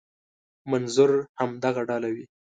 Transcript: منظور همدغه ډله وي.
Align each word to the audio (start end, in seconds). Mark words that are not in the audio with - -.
منظور 0.69 1.11
همدغه 1.39 1.81
ډله 1.89 2.09
وي. 2.15 2.25